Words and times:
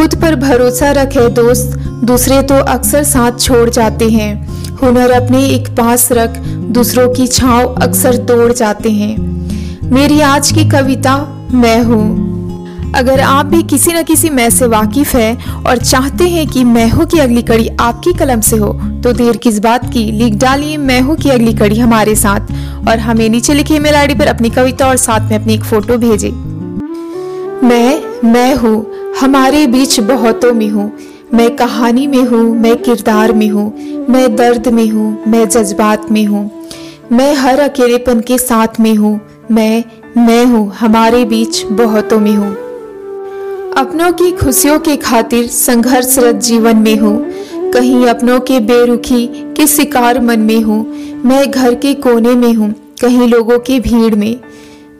खुद 0.00 0.14
पर 0.14 0.34
भरोसा 0.34 0.90
रखे 0.92 1.28
दोस्त 1.28 1.76
दूसरे 2.04 2.40
तो 2.42 2.54
अक्सर 2.64 3.02
साथ 3.04 3.38
छोड़ 3.38 3.70
जाते 3.70 4.08
हैं। 4.10 4.76
हुनर 4.76 5.10
अपने 5.10 5.44
एक 5.46 5.68
पास 5.68 6.08
रख 6.12 6.38
दूसरों 6.68 7.08
की 7.08 7.26
छाव 7.26 7.74
अक्सर 7.82 8.16
तोड़ 8.16 8.52
जाते 8.52 8.90
हैं। 8.90 9.90
मेरी 9.90 10.20
आज 10.20 10.52
की 10.52 10.64
कविता, 10.68 11.16
मैं 11.52 11.82
हूँ। 11.82 12.92
अगर 12.94 13.20
आप 13.20 13.46
भी 13.46 13.62
किसी 13.62 13.92
न 13.92 14.02
किसी 14.02 14.30
मैं 14.30 14.48
से 14.50 14.66
वाकिफ 14.66 15.14
है 15.14 15.36
और 15.66 15.76
चाहते 15.76 16.28
हैं 16.28 16.46
कि 16.46 16.64
मैं 16.64 16.88
हूँ 16.90 17.06
की 17.06 17.18
अगली 17.18 17.42
कड़ी 17.42 17.68
आपकी 17.80 18.12
कलम 18.12 18.40
से 18.40 18.56
हो 18.56 18.72
तो 19.02 19.12
देर 19.12 19.36
किस 19.36 19.58
बात 19.58 19.92
की? 19.92 20.04
लिख 20.12 20.34
डालिए, 20.34 20.76
मैं 20.76 21.00
हूँ 21.00 21.16
की 21.16 21.30
अगली 21.30 21.52
कड़ी 21.52 21.78
हमारे 21.78 22.14
साथ। 22.14 22.88
और 22.88 22.98
हमें 22.98 23.28
नीचे 23.28 23.54
लिखे 23.54 23.74
ईमेल 23.74 23.94
आईडी 23.94 24.14
पर 24.14 24.26
अपनी 24.26 24.50
कविता 24.50 24.88
और 24.88 24.96
साथ 24.96 25.30
में 25.30 25.38
अपनी 25.38 25.54
एक 25.54 25.64
फ़ोटो 25.64 25.98
भेजे। 25.98 26.30
मैं 27.62 28.02
मैं 28.24 28.54
हूँ। 28.54 28.99
हमारे 29.20 29.66
बीच 29.66 30.00
बहुतों 30.00 30.52
में 30.52 30.68
हूँ। 30.68 30.92
मैं 31.34 31.56
कहानी 31.56 32.06
में 32.06 32.22
हूँ, 32.24 32.42
मैं 32.56 32.76
किरदार 32.76 33.32
में 33.32 33.48
हूँ, 33.48 33.72
मैं 34.08 34.36
दर्द 34.36 34.68
में 34.68 34.88
हूँ, 34.88 35.24
मैं 35.28 35.48
जज्बात 35.48 36.10
में 36.12 36.24
हूँ। 36.24 36.50
मैं 37.12 37.34
हर 37.34 37.60
अकेलेपन 37.60 38.20
के 38.20 38.38
साथ 38.38 38.80
में 38.80 38.94
हूँ। 38.94 39.20
मैं 39.50 39.84
मैं 40.16 40.44
हूँ, 40.44 40.70
हमारे 40.70 41.24
बीच 41.24 41.64
बहुतों 41.64 42.20
में 42.20 42.34
हूँ। 42.34 42.50
अपनों 43.76 44.12
की 44.12 44.30
खुशियों 44.30 44.78
के 44.78 44.96
खातिर 44.96 45.46
संघर्षरत 45.46 46.34
जीवन 46.34 46.76
में 46.76 46.96
हूँ। 46.96 47.16
कहीं 47.72 48.06
अपनों 48.06 48.40
के 48.40 48.60
बेरुखी 48.60 49.26
के 49.56 49.66
शिकार 49.66 50.20
मन 50.20 50.40
में 50.40 50.60
हूँ। 50.60 50.84
मैं 51.24 51.50
घर 51.50 51.74
के 51.74 51.94
कोने 51.94 52.34
में 52.34 52.52
हूँ, 52.54 52.74
कहीं 53.00 53.28
लोगों 53.28 53.58
की 53.58 53.80
भीड़ 53.80 54.14
में। 54.14 54.40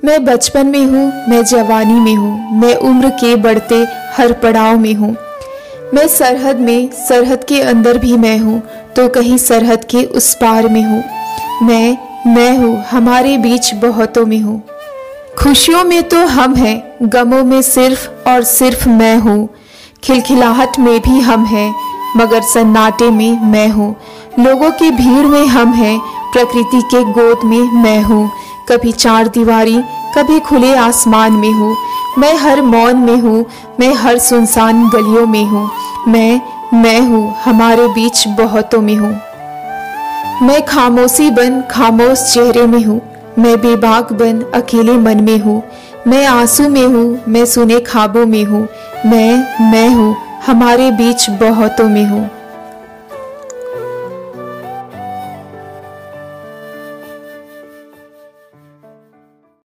मैं 0.02 0.24
बचपन 0.24 0.66
में 0.66 0.84
हूँ, 0.84 1.28
मैं 1.28 1.42
जवानी 1.44 1.94
में 1.94 2.14
हूँ, 2.14 2.60
मैं 2.60 2.74
उम्र 2.74 3.08
के 3.10 3.34
बढ़ते 3.36 3.76
हर 4.16 4.32
पड़ाव 4.32 4.78
में 4.78 4.94
हूँ। 4.94 5.10
मैं 5.94 6.06
सरहद 6.08 6.60
में, 6.60 6.90
सरहद 6.98 7.44
के 7.44 7.60
अंदर 7.62 7.98
भी 7.98 8.16
मैं 8.16 8.38
हूँ 8.38 8.60
तो 8.96 9.08
कहीं 9.08 9.36
सरहद 9.38 9.84
के 9.84 10.04
उस 10.04 10.34
पार 10.34 10.68
में 10.68 10.82
हूँ। 10.82 11.02
मैं 11.62 11.96
मैं 12.26 12.56
हूँ, 12.58 12.76
हमारे 12.82 13.36
बीच 13.38 13.72
बहुतों 13.74 14.24
में 14.26 14.40
हूँ। 14.40 14.60
खुशियों 15.38 15.84
में 15.84 16.02
तो 16.08 16.24
हम 16.28 16.54
हैं, 16.54 16.96
गमों 17.02 17.44
में 17.44 17.60
सिर्फ़ 17.62 18.08
और 18.28 18.42
सिर्फ़ 18.46 18.88
मैं 18.88 19.16
हूँ। 19.18 19.48
खिलखिलाहट 20.04 20.78
में 20.78 20.98
भी 21.00 21.20
हम 21.20 21.44
हैं, 21.44 21.72
मगर 22.16 22.42
सन्नाटे 22.44 23.10
में 23.10 23.40
मैं 23.42 23.68
हूँ। 23.68 23.94
लोगों 24.38 24.70
की 24.72 24.90
भीड़ 24.90 25.26
में 25.26 25.46
हम 25.46 25.72
हैं, 25.74 25.98
प्रकृति 26.32 26.82
के 26.90 27.04
गोद 27.12 27.44
में 27.44 27.82
मैं 27.82 28.02
हूँ। 28.02 28.30
कभी 28.68 28.92
चार 28.92 29.28
दीवारी 29.28 29.80
कभी 30.16 30.40
खुले 30.40 30.74
आसमान 30.74 31.32
में 31.32 31.52
हूँ। 31.52 31.76
मैं 32.18 32.34
हर 32.34 32.62
मौन 32.62 32.96
में 32.96 33.16
हूँ। 33.16 33.44
मैं 33.80 33.94
हर 33.94 34.18
सुनसान 34.18 34.88
गलियों 34.88 35.26
में 35.26 35.44
हूँ। 35.44 35.70
मैं 36.08 36.40
मैं 36.74 37.00
हूँ 37.00 37.34
हमारे 37.44 37.88
बीच 37.88 38.28
बहुतों 38.28 38.80
में 38.80 38.94
हूँ। 38.96 39.12
मैं 40.42 40.66
खामोशी 40.66 41.30
बन 41.30 41.62
खामोश 41.70 42.34
चेहरे 42.34 42.66
में 42.66 42.84
हूँ। 42.84 43.00
मैं 43.38 43.60
बेबाक 43.60 44.12
बन 44.12 44.40
अकेले 44.54 44.92
मन 44.92 45.24
में 45.24 45.38
हूँ। 45.38 45.62
मैं 46.06 46.26
आँसू 46.26 46.68
में 46.68 46.86
हूँ। 46.86 47.20
मैं 47.28 47.46
सुने 47.46 47.80
खाबों 47.80 48.26
में 48.26 48.44
हूँ। 48.44 48.68
मैं 49.06 49.70
मैं 49.70 49.88
हूँ 49.88 50.16
हमारे 50.46 50.90
बीच 50.90 51.30
बहुतों 51.30 51.88
में 51.88 52.04
हूँ। 52.04 52.39